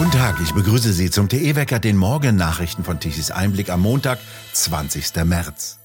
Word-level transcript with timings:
Guten 0.00 0.12
Tag, 0.12 0.40
ich 0.40 0.54
begrüße 0.54 0.94
Sie 0.94 1.10
zum 1.10 1.28
TE-Wecker, 1.28 1.78
den 1.78 1.98
Morgennachrichten 1.98 2.84
von 2.84 3.00
Tichys 3.00 3.30
Einblick 3.30 3.68
am 3.68 3.82
Montag, 3.82 4.18
20. 4.54 5.14
März. 5.26 5.78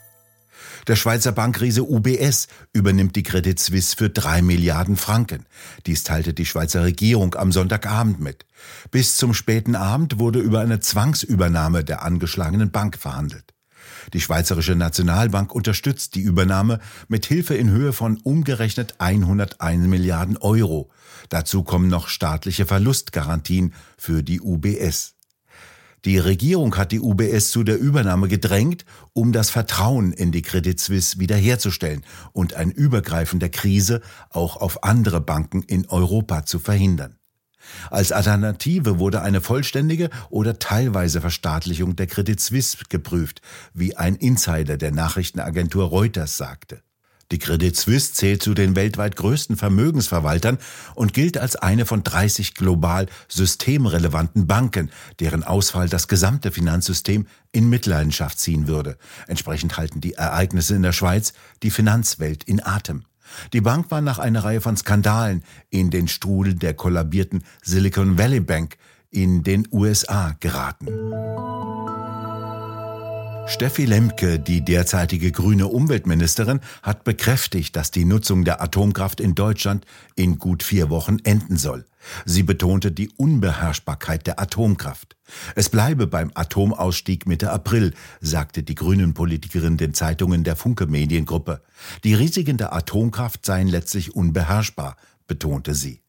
Der 0.88 0.96
Schweizer 0.96 1.34
Bankriese 1.34 1.84
UBS 1.84 2.48
übernimmt 2.72 3.18
die 3.18 3.24
Credit 3.24 3.60
Suisse 3.60 3.94
für 3.98 4.10
drei 4.10 4.42
Milliarden 4.42 4.96
Franken. 4.96 5.46
Dies 5.86 6.06
teilte 6.06 6.34
die 6.34 6.46
Schweizer 6.46 6.86
Regierung 6.86 7.36
am 7.36 7.52
Sonntagabend 7.52 8.22
mit. 8.22 8.46
Bis 8.90 9.18
zum 9.18 9.34
späten 9.34 9.76
Abend 9.76 10.18
wurde 10.18 10.40
über 10.40 10.62
eine 10.62 10.80
Zwangsübernahme 10.80 11.84
der 11.84 12.02
angeschlagenen 12.02 12.72
Bank 12.72 12.98
verhandelt. 12.98 13.55
Die 14.14 14.22
Schweizerische 14.22 14.76
Nationalbank 14.76 15.54
unterstützt 15.54 16.16
die 16.16 16.22
Übernahme 16.22 16.80
mit 17.08 17.26
Hilfe 17.26 17.56
in 17.56 17.70
Höhe 17.70 17.94
von 17.94 18.18
umgerechnet 18.18 18.96
101 19.00 19.88
Milliarden 19.88 20.38
Euro. 20.38 20.90
Dazu 21.30 21.64
kommen 21.64 21.88
noch 21.88 22.08
staatliche 22.08 22.66
Verlustgarantien 22.66 23.74
für 23.98 24.24
die 24.24 24.42
UBS. 24.42 25.16
Die 26.06 26.20
Regierung 26.20 26.78
hat 26.78 26.92
die 26.92 27.00
UBS 27.00 27.50
zu 27.50 27.64
der 27.64 27.80
Übernahme 27.80 28.28
gedrängt, 28.28 28.86
um 29.14 29.32
das 29.32 29.50
Vertrauen 29.50 30.14
in 30.14 30.32
die 30.32 30.44
Credit 30.44 30.80
Suisse 30.80 31.20
wiederherzustellen 31.20 32.06
und 32.32 32.54
ein 32.54 32.70
Übergreifen 32.70 33.40
der 33.40 33.50
Krise 33.50 34.02
auch 34.30 34.58
auf 34.58 34.84
andere 34.84 35.20
Banken 35.20 35.64
in 35.64 35.88
Europa 35.88 36.46
zu 36.46 36.60
verhindern. 36.60 37.18
Als 37.90 38.12
Alternative 38.12 39.00
wurde 39.00 39.22
eine 39.22 39.42
vollständige 39.42 40.10
oder 40.30 40.60
teilweise 40.60 41.22
Verstaatlichung 41.22 41.96
der 41.96 42.08
Credit 42.08 42.40
Suisse 42.40 42.78
geprüft, 42.90 43.42
wie 43.74 43.96
ein 43.96 44.16
Insider 44.16 44.78
der 44.78 44.92
Nachrichtenagentur 44.92 45.86
Reuters 45.86 46.38
sagte. 46.38 46.82
Die 47.32 47.40
Credit 47.40 47.76
Suisse 47.76 48.14
zählt 48.14 48.44
zu 48.44 48.54
den 48.54 48.76
weltweit 48.76 49.16
größten 49.16 49.58
Vermögensverwaltern 49.58 50.60
und 50.94 51.14
gilt 51.14 51.40
als 51.40 51.56
eine 51.56 51.88
von 51.88 52.04
30 52.04 52.54
global 52.54 53.08
systemrelevanten 53.30 54.46
Banken, 54.46 54.92
deren 55.20 55.44
Ausfall 55.44 55.90
das 55.90 56.08
gesamte 56.08 56.52
Finanzsystem 56.52 57.26
in 57.52 57.68
Mitleidenschaft 57.68 58.38
ziehen 58.38 58.68
würde. 58.68 58.98
Entsprechend 59.28 59.78
halten 59.78 60.02
die 60.02 60.14
Ereignisse 60.14 60.76
in 60.76 60.84
der 60.84 60.92
Schweiz 60.92 61.34
die 61.64 61.72
Finanzwelt 61.72 62.44
in 62.44 62.64
Atem. 62.64 63.06
Die 63.54 63.62
Bank 63.62 63.92
war 63.92 64.02
nach 64.02 64.20
einer 64.20 64.44
Reihe 64.44 64.62
von 64.62 64.78
Skandalen 64.78 65.44
in 65.70 65.90
den 65.90 66.08
Strudel 66.08 66.56
der 66.56 66.74
kollabierten 66.74 67.44
Silicon 67.62 68.18
Valley 68.18 68.40
Bank 68.40 68.78
in 69.12 69.44
den 69.44 69.68
USA 69.72 70.36
geraten. 70.40 70.88
Steffi 73.48 73.86
Lemke, 73.86 74.40
die 74.40 74.66
derzeitige 74.66 75.32
grüne 75.32 75.68
Umweltministerin, 75.68 76.62
hat 76.82 77.04
bekräftigt, 77.04 77.76
dass 77.76 77.92
die 77.92 78.04
Nutzung 78.04 78.44
der 78.44 78.62
Atomkraft 78.62 79.22
in 79.22 79.36
Deutschland 79.36 79.86
in 80.16 80.40
gut 80.40 80.64
vier 80.64 80.90
Wochen 80.90 81.20
enden 81.24 81.56
soll. 81.56 81.86
Sie 82.26 82.44
betonte 82.44 82.92
die 82.92 83.10
Unbeherrschbarkeit 83.16 84.26
der 84.26 84.40
Atomkraft. 84.40 85.16
Es 85.56 85.70
bleibe 85.70 86.08
beim 86.08 86.32
Atomausstieg 86.34 87.28
Mitte 87.28 87.52
April, 87.52 87.94
sagte 88.20 88.64
die 88.64 88.76
Grünen-Politikerin 88.76 89.78
den 89.78 89.94
Zeitungen 89.94 90.44
der 90.44 90.56
Funke 90.56 90.88
Mediengruppe. 90.88 91.62
Die 92.04 92.16
Risiken 92.16 92.58
der 92.58 92.74
Atomkraft 92.74 93.46
seien 93.46 93.68
letztlich 93.68 94.16
unbeherrschbar, 94.16 94.98
betonte 95.28 95.76
sie. 95.76 96.05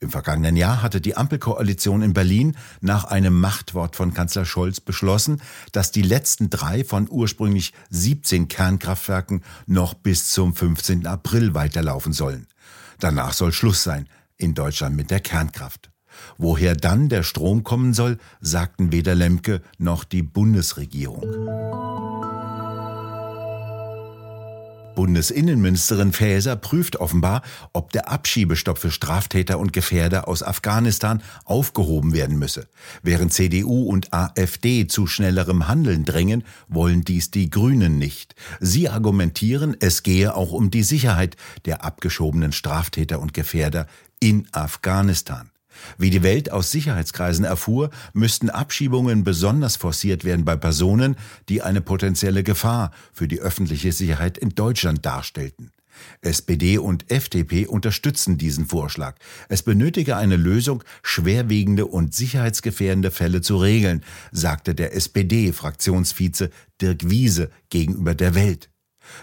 Im 0.00 0.10
vergangenen 0.10 0.56
Jahr 0.56 0.82
hatte 0.82 1.00
die 1.00 1.16
Ampelkoalition 1.16 2.02
in 2.02 2.12
Berlin 2.12 2.56
nach 2.80 3.04
einem 3.04 3.38
Machtwort 3.38 3.96
von 3.96 4.14
Kanzler 4.14 4.44
Scholz 4.44 4.80
beschlossen, 4.80 5.42
dass 5.72 5.90
die 5.90 6.02
letzten 6.02 6.50
drei 6.50 6.84
von 6.84 7.08
ursprünglich 7.10 7.72
17 7.90 8.48
Kernkraftwerken 8.48 9.42
noch 9.66 9.94
bis 9.94 10.30
zum 10.30 10.54
15. 10.54 11.06
April 11.06 11.54
weiterlaufen 11.54 12.12
sollen. 12.12 12.46
Danach 13.00 13.32
soll 13.32 13.52
Schluss 13.52 13.82
sein 13.82 14.08
in 14.36 14.54
Deutschland 14.54 14.96
mit 14.96 15.10
der 15.10 15.20
Kernkraft. 15.20 15.90
Woher 16.36 16.74
dann 16.74 17.08
der 17.08 17.22
Strom 17.22 17.64
kommen 17.64 17.94
soll, 17.94 18.18
sagten 18.40 18.92
weder 18.92 19.14
Lemke 19.14 19.62
noch 19.78 20.04
die 20.04 20.22
Bundesregierung. 20.22 22.17
Bundesinnenministerin 24.98 26.10
Faeser 26.12 26.56
prüft 26.56 26.96
offenbar, 26.96 27.42
ob 27.72 27.92
der 27.92 28.10
Abschiebestopp 28.10 28.78
für 28.78 28.90
Straftäter 28.90 29.60
und 29.60 29.72
Gefährder 29.72 30.26
aus 30.26 30.42
Afghanistan 30.42 31.22
aufgehoben 31.44 32.14
werden 32.14 32.36
müsse. 32.36 32.66
Während 33.04 33.32
CDU 33.32 33.84
und 33.84 34.12
AfD 34.12 34.88
zu 34.88 35.06
schnellerem 35.06 35.68
Handeln 35.68 36.04
drängen, 36.04 36.42
wollen 36.66 37.04
dies 37.04 37.30
die 37.30 37.48
Grünen 37.48 37.96
nicht. 37.98 38.34
Sie 38.58 38.88
argumentieren, 38.88 39.76
es 39.78 40.02
gehe 40.02 40.34
auch 40.34 40.50
um 40.50 40.68
die 40.72 40.82
Sicherheit 40.82 41.36
der 41.64 41.84
abgeschobenen 41.84 42.50
Straftäter 42.50 43.20
und 43.20 43.32
Gefährder 43.32 43.86
in 44.18 44.48
Afghanistan. 44.50 45.52
Wie 45.96 46.10
die 46.10 46.22
Welt 46.22 46.52
aus 46.52 46.70
Sicherheitskreisen 46.70 47.44
erfuhr, 47.44 47.90
müssten 48.12 48.50
Abschiebungen 48.50 49.24
besonders 49.24 49.76
forciert 49.76 50.24
werden 50.24 50.44
bei 50.44 50.56
Personen, 50.56 51.16
die 51.48 51.62
eine 51.62 51.80
potenzielle 51.80 52.42
Gefahr 52.42 52.90
für 53.12 53.28
die 53.28 53.40
öffentliche 53.40 53.92
Sicherheit 53.92 54.38
in 54.38 54.50
Deutschland 54.50 55.04
darstellten. 55.04 55.70
SPD 56.20 56.78
und 56.78 57.10
FDP 57.10 57.66
unterstützen 57.66 58.38
diesen 58.38 58.66
Vorschlag. 58.66 59.16
Es 59.48 59.62
benötige 59.62 60.16
eine 60.16 60.36
Lösung, 60.36 60.84
schwerwiegende 61.02 61.86
und 61.86 62.14
sicherheitsgefährdende 62.14 63.10
Fälle 63.10 63.40
zu 63.40 63.56
regeln, 63.56 64.04
sagte 64.32 64.74
der 64.74 64.94
SPD-Fraktionsvize 64.94 66.50
Dirk 66.80 67.10
Wiese 67.10 67.50
gegenüber 67.70 68.14
der 68.14 68.34
Welt. 68.34 68.70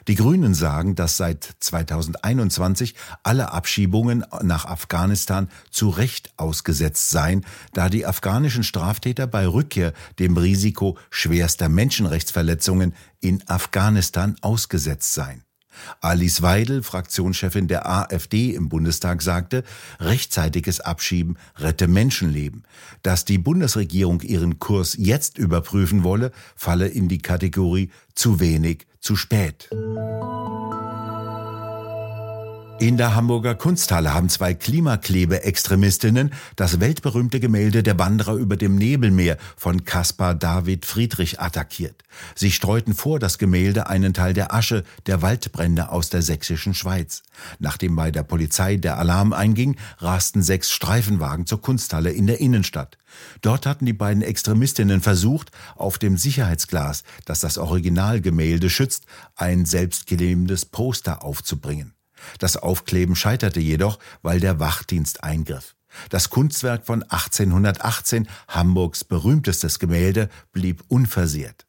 Die 0.08 0.16
Grünen 0.16 0.54
sagen, 0.54 0.96
dass 0.96 1.18
seit 1.18 1.56
2021 1.60 2.96
alle 3.24 3.52
Abschiebungen 3.52 4.26
nach 4.42 4.66
Afghanistan 4.66 5.50
zu 5.72 5.90
Recht 5.90 6.34
ausgesetzt 6.38 7.10
seien, 7.10 7.46
da 7.74 7.90
die 7.90 8.06
afghanischen 8.06 8.64
Straftäter 8.64 9.28
bei 9.28 9.48
Rückkehr 9.48 9.94
dem 10.20 10.38
Risiko 10.38 10.98
schwerster 11.10 11.70
Menschenrechtsverletzungen 11.70 12.94
in 13.20 13.48
Afghanistan 13.48 14.36
ausgesetzt 14.42 15.14
seien. 15.14 15.44
Alice 16.02 16.42
Weidel, 16.42 16.84
Fraktionschefin 16.84 17.68
der 17.68 17.90
AfD 17.90 18.52
im 18.52 18.70
Bundestag, 18.70 19.22
sagte, 19.22 19.64
rechtzeitiges 20.00 20.80
Abschieben 20.80 21.38
rette 21.58 21.88
Menschenleben. 21.88 22.64
Dass 23.04 23.26
die 23.26 23.38
Bundesregierung 23.38 24.22
ihren 24.22 24.60
Kurs 24.60 24.96
jetzt 24.98 25.38
überprüfen 25.38 26.04
wolle, 26.04 26.32
falle 26.56 26.88
in 26.88 27.08
die 27.08 27.20
Kategorie 27.20 27.90
zu 28.14 28.40
wenig, 28.40 28.88
zu 29.00 29.16
spät. 29.16 29.70
In 32.78 32.98
der 32.98 33.16
Hamburger 33.16 33.56
Kunsthalle 33.56 34.14
haben 34.14 34.28
zwei 34.28 34.54
Klimaklebe-Extremistinnen 34.54 36.34
das 36.58 36.82
weltberühmte 36.82 37.40
Gemälde 37.40 37.84
Der 37.84 37.98
Wanderer 37.98 38.34
über 38.34 38.58
dem 38.58 38.76
Nebelmeer 38.76 39.38
von 39.56 39.86
Caspar 39.86 40.36
David 40.36 40.86
Friedrich 40.86 41.40
attackiert. 41.40 42.04
Sie 42.36 42.52
streuten 42.52 42.94
vor 42.94 43.18
das 43.18 43.38
Gemälde 43.38 43.88
einen 43.88 44.14
Teil 44.14 44.34
der 44.34 44.54
Asche 44.54 44.84
der 45.06 45.22
Waldbrände 45.22 45.88
aus 45.88 46.10
der 46.10 46.22
sächsischen 46.22 46.74
Schweiz. 46.74 47.24
Nachdem 47.60 47.96
bei 47.96 48.12
der 48.12 48.24
Polizei 48.24 48.76
der 48.76 48.98
Alarm 48.98 49.32
einging, 49.32 49.78
rasten 50.00 50.44
sechs 50.44 50.70
Streifenwagen 50.70 51.46
zur 51.46 51.62
Kunsthalle 51.62 52.12
in 52.12 52.28
der 52.28 52.42
Innenstadt. 52.42 52.98
Dort 53.40 53.66
hatten 53.68 53.86
die 53.86 53.94
beiden 53.94 54.22
Extremistinnen 54.22 55.00
versucht, 55.00 55.50
auf 55.78 55.98
dem 55.98 56.18
Sicherheitsglas, 56.18 57.04
das 57.24 57.40
das 57.40 57.58
Originalgemälde 57.58 58.70
schützt, 58.70 59.06
ein 59.38 59.64
selbstklebendes 59.66 60.66
Poster 60.66 61.24
aufzubringen. 61.24 61.95
Das 62.40 62.58
Aufkleben 62.58 63.16
scheiterte 63.16 63.60
jedoch, 63.60 64.00
weil 64.22 64.40
der 64.40 64.60
Wachdienst 64.60 65.24
eingriff. 65.24 65.76
Das 66.10 66.30
Kunstwerk 66.30 66.86
von 66.86 67.04
1818, 67.04 68.28
Hamburgs 68.48 69.04
berühmtestes 69.04 69.80
Gemälde, 69.80 70.30
blieb 70.52 70.84
unversehrt. 70.88 71.66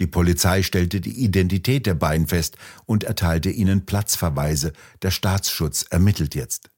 Die 0.00 0.06
Polizei 0.06 0.62
stellte 0.62 1.00
die 1.00 1.22
Identität 1.24 1.86
der 1.86 1.94
beiden 1.94 2.26
fest 2.26 2.56
und 2.86 3.04
erteilte 3.04 3.50
ihnen 3.50 3.84
Platzverweise. 3.84 4.72
Der 5.02 5.10
Staatsschutz 5.10 5.84
ermittelt 5.90 6.34
jetzt. 6.34 6.70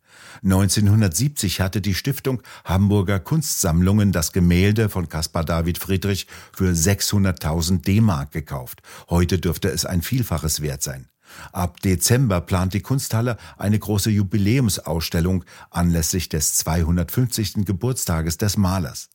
1970 0.43 1.61
hatte 1.61 1.81
die 1.81 1.94
Stiftung 1.94 2.43
Hamburger 2.64 3.20
Kunstsammlungen 3.20 4.12
das 4.12 4.32
Gemälde 4.32 4.88
von 4.88 5.08
Caspar 5.08 5.44
David 5.44 5.78
Friedrich 5.78 6.26
für 6.52 6.73
600.000 6.73 7.82
D-Mark 7.82 8.32
gekauft. 8.32 8.82
Heute 9.08 9.38
dürfte 9.38 9.69
es 9.69 9.85
ein 9.85 10.02
Vielfaches 10.02 10.61
wert 10.61 10.82
sein. 10.82 11.08
Ab 11.52 11.81
Dezember 11.81 12.40
plant 12.40 12.75
die 12.75 12.81
Kunsthalle 12.81 13.37
eine 13.58 13.79
große 13.79 14.11
Jubiläumsausstellung 14.11 15.44
anlässlich 15.70 16.29
des 16.29 16.55
250. 16.55 17.64
Geburtstages 17.64 18.38
des 18.38 18.56
Malers. 18.56 19.08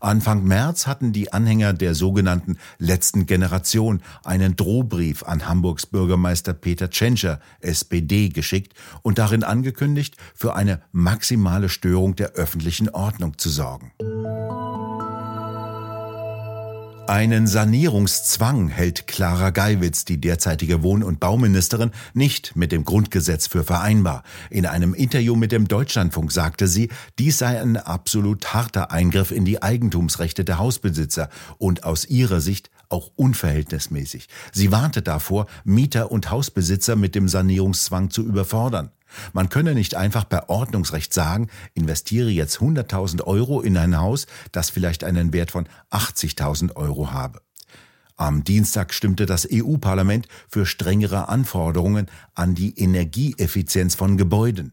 Anfang 0.00 0.44
März 0.44 0.86
hatten 0.86 1.12
die 1.12 1.32
Anhänger 1.32 1.72
der 1.72 1.94
sogenannten 1.94 2.58
letzten 2.78 3.26
Generation 3.26 4.02
einen 4.24 4.56
Drohbrief 4.56 5.22
an 5.22 5.46
Hamburgs 5.46 5.86
Bürgermeister 5.86 6.52
Peter 6.52 6.90
Tschentscher, 6.90 7.40
SPD, 7.60 8.28
geschickt 8.28 8.74
und 9.02 9.18
darin 9.18 9.42
angekündigt, 9.42 10.16
für 10.34 10.54
eine 10.54 10.82
maximale 10.92 11.68
Störung 11.68 12.16
der 12.16 12.32
öffentlichen 12.32 12.90
Ordnung 12.90 13.38
zu 13.38 13.48
sorgen. 13.48 13.92
Einen 17.06 17.46
Sanierungszwang 17.46 18.68
hält 18.68 19.06
Clara 19.06 19.50
Geiwitz, 19.50 20.06
die 20.06 20.18
derzeitige 20.18 20.82
Wohn- 20.82 21.02
und 21.02 21.20
Bauministerin, 21.20 21.90
nicht 22.14 22.56
mit 22.56 22.72
dem 22.72 22.84
Grundgesetz 22.84 23.46
für 23.46 23.62
vereinbar. 23.62 24.22
In 24.48 24.64
einem 24.64 24.94
Interview 24.94 25.36
mit 25.36 25.52
dem 25.52 25.68
Deutschlandfunk 25.68 26.32
sagte 26.32 26.66
sie, 26.66 26.88
dies 27.18 27.36
sei 27.36 27.60
ein 27.60 27.76
absolut 27.76 28.54
harter 28.54 28.90
Eingriff 28.90 29.32
in 29.32 29.44
die 29.44 29.62
Eigentumsrechte 29.62 30.46
der 30.46 30.56
Hausbesitzer 30.56 31.28
und 31.58 31.84
aus 31.84 32.06
ihrer 32.06 32.40
Sicht 32.40 32.70
auch 32.88 33.10
unverhältnismäßig. 33.16 34.28
Sie 34.52 34.72
warnte 34.72 35.02
davor, 35.02 35.46
Mieter 35.62 36.10
und 36.10 36.30
Hausbesitzer 36.30 36.96
mit 36.96 37.14
dem 37.14 37.28
Sanierungszwang 37.28 38.08
zu 38.08 38.22
überfordern. 38.22 38.90
Man 39.32 39.48
könne 39.48 39.74
nicht 39.74 39.94
einfach 39.94 40.28
per 40.28 40.48
Ordnungsrecht 40.48 41.12
sagen, 41.12 41.48
investiere 41.74 42.30
jetzt 42.30 42.58
100.000 42.58 43.22
Euro 43.22 43.60
in 43.60 43.76
ein 43.76 43.96
Haus, 43.98 44.26
das 44.52 44.70
vielleicht 44.70 45.04
einen 45.04 45.32
Wert 45.32 45.50
von 45.50 45.68
80.000 45.90 46.76
Euro 46.76 47.12
habe. 47.12 47.40
Am 48.16 48.44
Dienstag 48.44 48.94
stimmte 48.94 49.26
das 49.26 49.48
EU-Parlament 49.50 50.28
für 50.48 50.66
strengere 50.66 51.28
Anforderungen 51.28 52.06
an 52.34 52.54
die 52.54 52.78
Energieeffizienz 52.78 53.96
von 53.96 54.16
Gebäuden. 54.16 54.72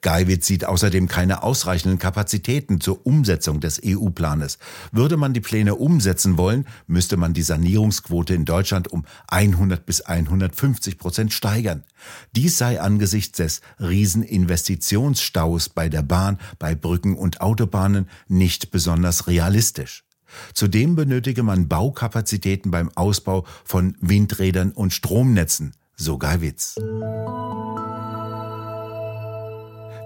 Geiwitz 0.00 0.46
sieht 0.46 0.64
außerdem 0.64 1.08
keine 1.08 1.42
ausreichenden 1.42 1.98
Kapazitäten 1.98 2.80
zur 2.80 3.06
Umsetzung 3.06 3.60
des 3.60 3.80
EU-Planes. 3.84 4.58
Würde 4.92 5.16
man 5.16 5.32
die 5.32 5.40
Pläne 5.40 5.74
umsetzen 5.74 6.36
wollen, 6.36 6.66
müsste 6.86 7.16
man 7.16 7.32
die 7.32 7.42
Sanierungsquote 7.42 8.34
in 8.34 8.44
Deutschland 8.44 8.92
um 8.92 9.04
100 9.28 9.84
bis 9.86 10.02
150 10.02 10.98
Prozent 10.98 11.32
steigern. 11.32 11.84
Dies 12.36 12.58
sei 12.58 12.80
angesichts 12.80 13.38
des 13.38 13.60
Rieseninvestitionsstaus 13.80 15.68
bei 15.68 15.88
der 15.88 16.02
Bahn, 16.02 16.38
bei 16.58 16.74
Brücken 16.74 17.16
und 17.16 17.40
Autobahnen 17.40 18.08
nicht 18.28 18.70
besonders 18.70 19.26
realistisch. 19.26 20.04
Zudem 20.52 20.96
benötige 20.96 21.42
man 21.42 21.68
Baukapazitäten 21.68 22.70
beim 22.70 22.90
Ausbau 22.94 23.44
von 23.64 23.96
Windrädern 24.00 24.72
und 24.72 24.92
Stromnetzen, 24.92 25.72
so 25.96 26.18
Geiwitz. 26.18 26.76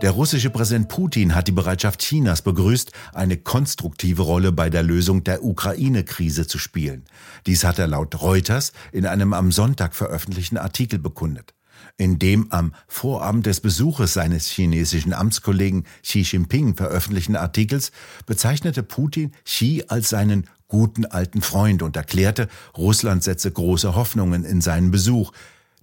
Der 0.01 0.13
russische 0.13 0.51
Präsident 0.51 0.89
Putin 0.89 1.35
hat 1.35 1.49
die 1.49 1.53
Bereitschaft 1.53 2.01
Chinas 2.01 2.43
begrüßt, 2.43 2.93
eine 3.15 3.37
konstruktive 3.37 4.23
Rolle 4.23 4.53
bei 4.53 4.71
der 4.71 4.85
Lösung 4.85 5.25
der 5.25 5.43
Ukraine-Krise 5.43 6.47
zu 6.47 6.59
spielen. 6.59 7.05
Dies 7.47 7.65
hat 7.65 7.81
er 7.81 7.89
laut 7.89 8.21
Reuters 8.23 8.73
in 8.93 9.07
einem 9.07 9.33
am 9.33 9.51
Sonntag 9.51 9.97
veröffentlichten 9.97 10.57
Artikel 10.57 11.01
bekundet. 11.01 11.55
In 11.97 12.21
dem 12.21 12.53
am 12.53 12.75
Vorabend 12.87 13.47
des 13.47 13.61
Besuches 13.61 14.15
seines 14.15 14.47
chinesischen 14.47 15.13
Amtskollegen 15.13 15.85
Xi 16.05 16.21
Jinping 16.21 16.77
veröffentlichten 16.77 17.35
Artikels 17.35 17.91
bezeichnete 18.25 18.85
Putin 18.85 19.33
Xi 19.45 19.83
als 19.89 20.11
seinen 20.11 20.47
guten 20.69 21.07
alten 21.07 21.43
Freund 21.43 21.83
und 21.83 21.97
erklärte, 21.97 22.47
Russland 22.77 23.25
setze 23.25 23.51
große 23.51 23.97
Hoffnungen 23.97 24.45
in 24.45 24.61
seinen 24.61 24.93
Besuch, 24.93 25.33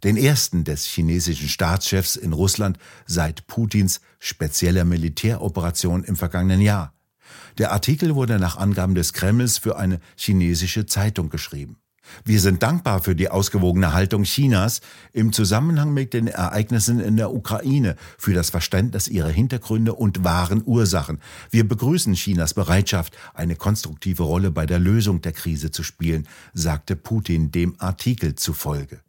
den 0.05 0.17
ersten 0.17 0.63
des 0.63 0.85
chinesischen 0.85 1.49
Staatschefs 1.49 2.15
in 2.15 2.31
Russland 2.31 2.77
seit 3.07 3.47
Putins 3.47 4.01
spezieller 4.19 4.85
Militäroperation 4.85 6.03
im 6.03 6.15
vergangenen 6.15 6.61
Jahr. 6.61 6.93
Der 7.57 7.71
Artikel 7.71 8.13
wurde 8.13 8.37
nach 8.37 8.55
Angaben 8.55 8.93
des 8.93 9.13
Kremls 9.13 9.57
für 9.57 9.77
eine 9.77 9.99
chinesische 10.15 10.85
Zeitung 10.85 11.29
geschrieben. 11.29 11.77
Wir 12.23 12.39
sind 12.39 12.61
dankbar 12.61 13.01
für 13.01 13.15
die 13.15 13.29
ausgewogene 13.29 13.93
Haltung 13.93 14.25
Chinas 14.25 14.81
im 15.11 15.33
Zusammenhang 15.33 15.91
mit 15.91 16.13
den 16.13 16.27
Ereignissen 16.27 16.99
in 16.99 17.17
der 17.17 17.33
Ukraine, 17.33 17.95
für 18.19 18.35
das 18.35 18.51
Verständnis 18.51 19.07
ihrer 19.07 19.29
Hintergründe 19.29 19.95
und 19.95 20.23
wahren 20.23 20.61
Ursachen. 20.63 21.19
Wir 21.49 21.67
begrüßen 21.67 22.13
Chinas 22.13 22.53
Bereitschaft, 22.53 23.17
eine 23.33 23.55
konstruktive 23.55 24.21
Rolle 24.21 24.51
bei 24.51 24.67
der 24.67 24.77
Lösung 24.77 25.21
der 25.21 25.31
Krise 25.31 25.71
zu 25.71 25.81
spielen, 25.81 26.27
sagte 26.53 26.95
Putin 26.95 27.49
dem 27.49 27.73
Artikel 27.79 28.35
zufolge. 28.35 29.04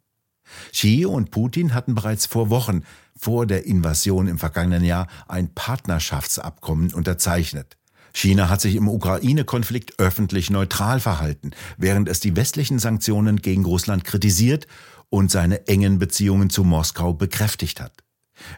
Xi 0.71 1.05
und 1.05 1.31
Putin 1.31 1.73
hatten 1.73 1.95
bereits 1.95 2.25
vor 2.25 2.49
Wochen 2.49 2.83
vor 3.17 3.45
der 3.45 3.65
Invasion 3.65 4.27
im 4.27 4.37
vergangenen 4.37 4.83
Jahr 4.83 5.07
ein 5.27 5.53
Partnerschaftsabkommen 5.53 6.93
unterzeichnet. 6.93 7.77
China 8.13 8.49
hat 8.49 8.61
sich 8.61 8.75
im 8.75 8.89
Ukraine-Konflikt 8.89 9.99
öffentlich 9.99 10.49
neutral 10.49 10.99
verhalten, 10.99 11.51
während 11.77 12.09
es 12.09 12.19
die 12.19 12.35
westlichen 12.35 12.79
Sanktionen 12.79 13.37
gegen 13.41 13.65
Russland 13.65 14.03
kritisiert 14.03 14.67
und 15.09 15.31
seine 15.31 15.67
engen 15.67 15.99
Beziehungen 15.99 16.49
zu 16.49 16.63
Moskau 16.63 17.13
bekräftigt 17.13 17.79
hat. 17.79 18.06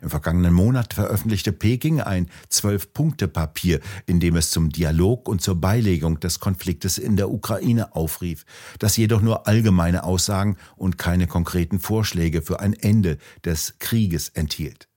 Im 0.02 0.10
vergangenen 0.10 0.54
Monat 0.54 0.94
veröffentlichte 0.94 1.52
Peking 1.52 2.02
ein 2.02 2.30
Zwölf-Punkte-Papier, 2.50 3.80
in 4.06 4.20
dem 4.20 4.36
es 4.36 4.52
zum 4.52 4.70
Dialog 4.70 5.28
und 5.28 5.42
zur 5.42 5.56
Beilegung 5.56 6.20
des 6.20 6.40
Konfliktes 6.40 6.98
in 6.98 7.16
der 7.18 7.32
Ukraine 7.32 7.96
aufrief, 7.96 8.46
das 8.80 8.98
jedoch 8.98 9.22
nur 9.22 9.48
allgemeine 9.48 10.04
Aussagen 10.04 10.58
und 10.76 10.98
keine 10.98 11.28
konkreten 11.28 11.80
Vorschläge 11.80 12.42
für 12.42 12.60
ein 12.60 12.74
Ende 12.74 13.18
des 13.46 13.76
Krieges 13.80 14.30
enthielt. 14.30 14.88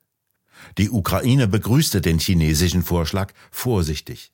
Die 0.79 0.91
Ukraine 0.91 1.49
begrüßte 1.49 2.01
den 2.01 2.19
chinesischen 2.19 2.83
Vorschlag 2.83 3.33
vorsichtig. 3.51 4.33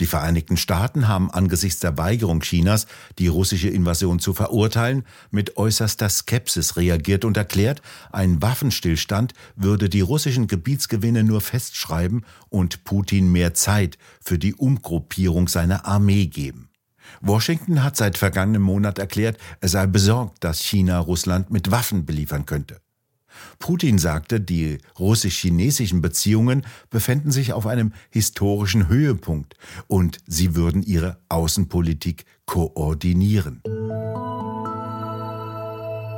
Die 0.00 0.06
Vereinigten 0.06 0.56
Staaten 0.56 1.08
haben 1.08 1.30
angesichts 1.30 1.80
der 1.80 1.98
Weigerung 1.98 2.40
Chinas, 2.40 2.86
die 3.18 3.28
russische 3.28 3.68
Invasion 3.68 4.18
zu 4.18 4.34
verurteilen, 4.34 5.04
mit 5.30 5.56
äußerster 5.56 6.08
Skepsis 6.08 6.76
reagiert 6.76 7.24
und 7.24 7.36
erklärt, 7.36 7.82
ein 8.12 8.40
Waffenstillstand 8.42 9.34
würde 9.56 9.88
die 9.88 10.00
russischen 10.00 10.46
Gebietsgewinne 10.46 11.24
nur 11.24 11.40
festschreiben 11.40 12.24
und 12.48 12.84
Putin 12.84 13.30
mehr 13.32 13.54
Zeit 13.54 13.98
für 14.20 14.38
die 14.38 14.54
Umgruppierung 14.54 15.48
seiner 15.48 15.86
Armee 15.86 16.26
geben. 16.26 16.68
Washington 17.20 17.82
hat 17.82 17.96
seit 17.96 18.18
vergangenem 18.18 18.62
Monat 18.62 18.98
erklärt, 18.98 19.38
er 19.60 19.68
sei 19.68 19.86
besorgt, 19.86 20.44
dass 20.44 20.60
China 20.60 20.98
Russland 20.98 21.50
mit 21.50 21.70
Waffen 21.70 22.04
beliefern 22.04 22.46
könnte. 22.46 22.80
Putin 23.58 23.98
sagte, 23.98 24.40
die 24.40 24.78
russisch-chinesischen 24.98 26.00
Beziehungen 26.00 26.66
befänden 26.90 27.30
sich 27.32 27.52
auf 27.52 27.66
einem 27.66 27.92
historischen 28.10 28.88
Höhepunkt 28.88 29.54
und 29.86 30.18
sie 30.26 30.54
würden 30.54 30.82
ihre 30.82 31.18
Außenpolitik 31.28 32.24
koordinieren. 32.46 33.62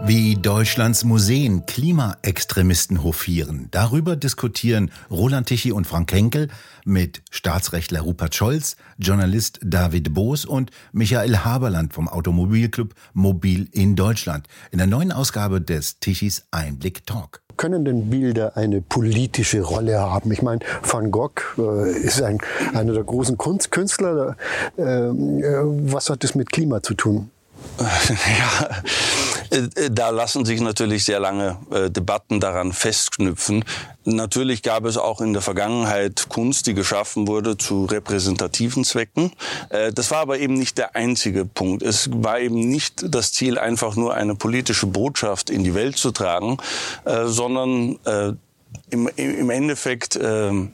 Wie 0.07 0.35
Deutschlands 0.35 1.05
Museen 1.05 1.67
Klimaextremisten 1.67 3.05
hofieren, 3.05 3.69
darüber 3.71 4.17
diskutieren 4.17 4.91
Roland 5.11 5.49
Tichy 5.49 5.73
und 5.73 5.87
Frank 5.87 6.13
Henkel 6.13 6.49
mit 6.85 7.23
Staatsrechtler 7.31 8.01
Rupert 8.01 8.35
Scholz, 8.35 8.77
Journalist 8.99 9.61
David 9.63 10.15
Boos 10.15 10.45
und 10.45 10.71
Michael 10.93 11.39
Haberland 11.39 11.93
vom 11.93 12.09
Automobilclub 12.09 12.95
Mobil 13.13 13.69
in 13.73 13.95
Deutschland 13.95 14.47
in 14.71 14.79
der 14.79 14.87
neuen 14.87 15.13
Ausgabe 15.13 15.61
des 15.61 16.01
Tichys 16.01 16.47
Einblick 16.51 17.07
Talk 17.07 17.43
können 17.61 17.85
denn 17.85 18.09
Bilder 18.09 18.57
eine 18.57 18.81
politische 18.81 19.61
Rolle 19.61 20.01
haben? 20.01 20.33
Ich 20.33 20.41
meine, 20.41 20.61
Van 20.83 21.11
Gogh 21.11 21.43
äh, 21.59 21.91
ist 21.91 22.23
ein, 22.23 22.39
einer 22.73 22.95
der 22.95 23.05
großen 23.05 23.37
Kunstkünstler. 23.37 24.35
Äh, 24.79 24.83
äh, 24.83 25.13
was 25.93 26.09
hat 26.09 26.25
das 26.25 26.35
mit 26.35 26.51
Klima 26.51 26.83
zu 26.83 26.95
tun? 26.95 27.31
Ja, 28.09 28.83
da 29.91 30.11
lassen 30.11 30.45
sich 30.45 30.61
natürlich 30.61 31.05
sehr 31.05 31.21
lange 31.21 31.59
äh, 31.71 31.91
Debatten 31.91 32.41
daran 32.41 32.73
festknüpfen. 32.73 33.65
Natürlich 34.05 34.63
gab 34.63 34.85
es 34.85 34.97
auch 34.97 35.21
in 35.21 35.33
der 35.33 35.43
Vergangenheit 35.43 36.29
Kunst, 36.29 36.67
die 36.67 36.75
geschaffen 36.75 37.27
wurde 37.27 37.57
zu 37.57 37.85
repräsentativen 37.85 38.85
Zwecken. 38.85 39.33
Äh, 39.71 39.93
das 39.93 40.11
war 40.11 40.19
aber 40.19 40.39
eben 40.39 40.55
nicht 40.55 40.79
der 40.79 40.97
einzige 40.97 41.45
Punkt. 41.45 41.83
Es 41.83 42.09
war 42.13 42.41
eben 42.41 42.69
nicht 42.69 43.05
das 43.15 43.33
Ziel, 43.33 43.59
einfach 43.59 43.97
nur 43.97 44.15
eine 44.15 44.35
politische 44.35 44.87
Botschaft 44.87 45.51
in 45.51 45.65
die 45.65 45.75
Welt 45.75 45.97
zu 45.97 46.11
tragen, 46.13 46.59
sondern 47.25 47.99
im 48.91 49.51
Endeffekt 49.51 50.19
ähm, 50.23 50.73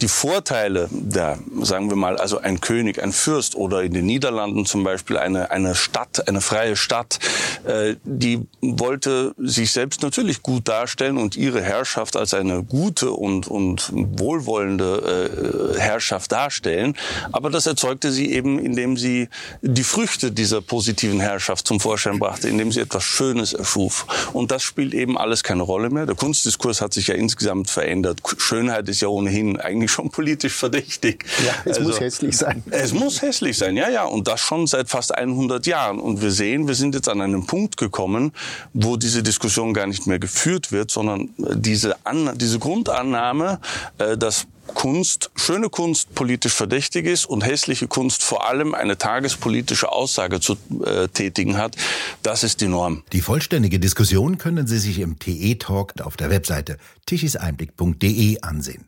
die 0.00 0.08
Vorteile 0.08 0.88
der, 0.90 1.38
sagen 1.62 1.90
wir 1.90 1.96
mal, 1.96 2.16
also 2.16 2.38
ein 2.38 2.60
König, 2.60 3.02
ein 3.02 3.12
Fürst 3.12 3.54
oder 3.54 3.82
in 3.82 3.92
den 3.92 4.06
Niederlanden 4.06 4.66
zum 4.66 4.84
Beispiel 4.84 5.16
eine, 5.16 5.50
eine 5.50 5.74
Stadt, 5.74 6.28
eine 6.28 6.40
freie 6.40 6.76
Stadt, 6.76 7.18
äh, 7.64 7.96
die 8.04 8.46
wollte 8.60 9.34
sich 9.38 9.72
selbst 9.72 10.02
natürlich 10.02 10.42
gut 10.42 10.68
darstellen 10.68 11.18
und 11.18 11.36
ihre 11.36 11.62
Herrschaft 11.62 12.16
als 12.16 12.34
eine 12.34 12.62
gute 12.62 13.10
und, 13.10 13.48
und 13.48 13.90
wohlwollende 13.92 15.74
äh, 15.76 15.78
Herrschaft 15.78 16.32
darstellen. 16.32 16.96
Aber 17.32 17.50
das 17.50 17.66
erzeugte 17.66 18.12
sie 18.12 18.32
eben, 18.32 18.58
indem 18.58 18.96
sie 18.96 19.28
die 19.62 19.84
Früchte 19.84 20.32
dieser 20.32 20.60
positiven 20.60 21.20
Herrschaft 21.20 21.66
zum 21.66 21.80
Vorschein 21.80 22.18
brachte, 22.18 22.48
indem 22.48 22.72
sie 22.72 22.80
etwas 22.80 23.04
Schönes 23.04 23.52
erschuf. 23.52 24.06
Und 24.32 24.50
das 24.50 24.62
spielt 24.62 24.94
eben 24.94 25.18
alles 25.18 25.42
keine 25.42 25.62
Rolle 25.62 25.90
mehr. 25.90 26.06
Der 26.06 26.14
Kunstdiskurs 26.14 26.80
hat 26.80 26.92
sich 26.92 27.08
ja 27.08 27.14
insgesamt 27.14 27.70
verändert. 27.70 28.20
Schönheit 28.38 28.88
ist 28.88 29.00
ja 29.00 29.08
ohnehin 29.08 29.58
eigentlich 29.58 29.87
eigentlich 29.88 29.90
schon 29.90 30.10
politisch 30.10 30.54
verdächtig. 30.54 31.24
Ja, 31.44 31.52
es 31.64 31.78
also, 31.78 31.90
muss 31.90 32.00
hässlich 32.00 32.36
sein. 32.36 32.62
Es 32.70 32.92
muss 32.92 33.22
hässlich 33.22 33.56
sein, 33.56 33.76
ja, 33.76 33.88
ja. 33.88 34.04
Und 34.04 34.28
das 34.28 34.40
schon 34.40 34.66
seit 34.66 34.88
fast 34.88 35.14
100 35.14 35.66
Jahren. 35.66 35.98
Und 35.98 36.22
wir 36.22 36.30
sehen, 36.30 36.68
wir 36.68 36.74
sind 36.74 36.94
jetzt 36.94 37.08
an 37.08 37.20
einem 37.20 37.46
Punkt 37.46 37.76
gekommen, 37.76 38.32
wo 38.72 38.96
diese 38.96 39.22
Diskussion 39.22 39.74
gar 39.74 39.86
nicht 39.86 40.06
mehr 40.06 40.18
geführt 40.18 40.72
wird, 40.72 40.90
sondern 40.90 41.30
diese, 41.36 41.96
An 42.04 42.36
diese 42.36 42.58
Grundannahme, 42.58 43.60
äh, 43.98 44.16
dass 44.16 44.46
Kunst, 44.74 45.30
schöne 45.34 45.70
Kunst 45.70 46.14
politisch 46.14 46.52
verdächtig 46.52 47.06
ist 47.06 47.26
und 47.26 47.44
hässliche 47.44 47.88
Kunst 47.88 48.22
vor 48.22 48.48
allem 48.48 48.74
eine 48.74 48.98
tagespolitische 48.98 49.90
Aussage 49.90 50.40
zu 50.40 50.56
äh, 50.84 51.08
tätigen 51.08 51.56
hat, 51.56 51.76
das 52.22 52.44
ist 52.44 52.60
die 52.60 52.68
Norm. 52.68 53.02
Die 53.12 53.20
vollständige 53.20 53.78
Diskussion 53.78 54.38
können 54.38 54.66
Sie 54.66 54.78
sich 54.78 55.00
im 55.00 55.18
TE-Talk 55.18 55.94
auf 56.02 56.16
der 56.16 56.30
Webseite 56.30 56.78
tichiseinblick.de 57.06 58.42
ansehen. 58.42 58.84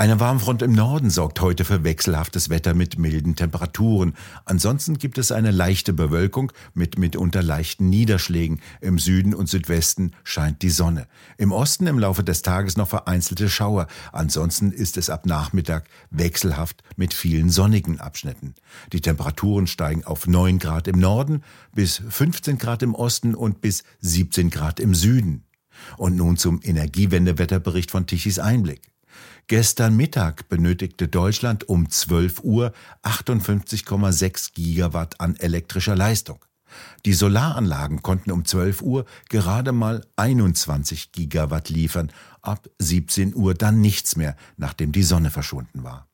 Eine 0.00 0.18
Warmfront 0.18 0.62
im 0.62 0.72
Norden 0.72 1.10
sorgt 1.10 1.42
heute 1.42 1.66
für 1.66 1.84
wechselhaftes 1.84 2.48
Wetter 2.48 2.72
mit 2.72 2.98
milden 2.98 3.36
Temperaturen. 3.36 4.14
Ansonsten 4.46 4.96
gibt 4.96 5.18
es 5.18 5.30
eine 5.30 5.50
leichte 5.50 5.92
Bewölkung 5.92 6.52
mit 6.72 6.98
mitunter 6.98 7.42
leichten 7.42 7.90
Niederschlägen. 7.90 8.62
Im 8.80 8.98
Süden 8.98 9.34
und 9.34 9.50
Südwesten 9.50 10.12
scheint 10.24 10.62
die 10.62 10.70
Sonne. 10.70 11.06
Im 11.36 11.52
Osten 11.52 11.86
im 11.86 11.98
Laufe 11.98 12.24
des 12.24 12.40
Tages 12.40 12.78
noch 12.78 12.88
vereinzelte 12.88 13.50
Schauer. 13.50 13.88
Ansonsten 14.10 14.72
ist 14.72 14.96
es 14.96 15.10
ab 15.10 15.26
Nachmittag 15.26 15.84
wechselhaft 16.10 16.82
mit 16.96 17.12
vielen 17.12 17.50
sonnigen 17.50 18.00
Abschnitten. 18.00 18.54
Die 18.94 19.02
Temperaturen 19.02 19.66
steigen 19.66 20.04
auf 20.04 20.26
9 20.26 20.60
Grad 20.60 20.88
im 20.88 20.98
Norden, 20.98 21.42
bis 21.74 22.00
15 22.08 22.56
Grad 22.56 22.82
im 22.82 22.94
Osten 22.94 23.34
und 23.34 23.60
bis 23.60 23.84
17 24.00 24.48
Grad 24.48 24.80
im 24.80 24.94
Süden. 24.94 25.44
Und 25.98 26.16
nun 26.16 26.38
zum 26.38 26.60
Energiewendewetterbericht 26.62 27.90
von 27.90 28.06
Tichys 28.06 28.38
Einblick. 28.38 28.89
Gestern 29.46 29.96
Mittag 29.96 30.48
benötigte 30.48 31.08
Deutschland 31.08 31.68
um 31.68 31.90
12 31.90 32.44
Uhr 32.44 32.72
58,6 33.02 34.54
Gigawatt 34.54 35.20
an 35.20 35.36
elektrischer 35.36 35.96
Leistung. 35.96 36.44
Die 37.04 37.14
Solaranlagen 37.14 38.02
konnten 38.02 38.30
um 38.30 38.44
12 38.44 38.82
Uhr 38.82 39.04
gerade 39.28 39.72
mal 39.72 40.06
21 40.16 41.12
Gigawatt 41.12 41.68
liefern, 41.68 42.12
ab 42.42 42.68
17 42.78 43.34
Uhr 43.34 43.54
dann 43.54 43.80
nichts 43.80 44.16
mehr, 44.16 44.36
nachdem 44.56 44.92
die 44.92 45.02
Sonne 45.02 45.30
verschwunden 45.30 45.82
war. 45.82 46.06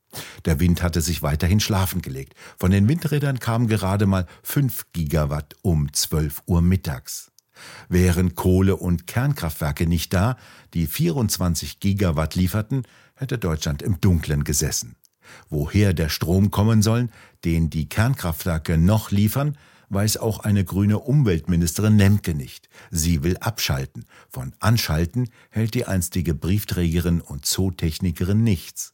Der 0.45 0.59
Wind 0.59 0.81
hatte 0.81 1.01
sich 1.01 1.21
weiterhin 1.21 1.59
schlafen 1.59 2.01
gelegt. 2.01 2.33
Von 2.57 2.71
den 2.71 2.87
Windrädern 2.87 3.39
kamen 3.39 3.67
gerade 3.67 4.05
mal 4.05 4.25
5 4.43 4.87
Gigawatt 4.93 5.55
um 5.61 5.91
12 5.93 6.43
Uhr 6.47 6.61
mittags. 6.61 7.31
Wären 7.89 8.35
Kohle- 8.35 8.77
und 8.77 9.07
Kernkraftwerke 9.07 9.87
nicht 9.87 10.13
da, 10.13 10.37
die 10.73 10.87
24 10.87 11.79
Gigawatt 11.79 12.35
lieferten, 12.35 12.83
hätte 13.15 13.37
Deutschland 13.37 13.81
im 13.81 13.99
Dunklen 13.99 14.43
gesessen. 14.43 14.95
Woher 15.49 15.93
der 15.93 16.09
Strom 16.09 16.51
kommen 16.51 16.81
soll, 16.81 17.09
den 17.43 17.69
die 17.69 17.89
Kernkraftwerke 17.89 18.77
noch 18.77 19.11
liefern, 19.11 19.57
weiß 19.89 20.17
auch 20.17 20.39
eine 20.39 20.65
grüne 20.65 20.99
Umweltministerin 20.99 21.97
Lemke 21.97 22.33
nicht. 22.33 22.69
Sie 22.91 23.23
will 23.23 23.37
abschalten. 23.37 24.05
Von 24.29 24.53
Anschalten 24.59 25.29
hält 25.49 25.73
die 25.73 25.85
einstige 25.85 26.33
Briefträgerin 26.33 27.21
und 27.21 27.45
Zootechnikerin 27.45 28.43
nichts. 28.43 28.93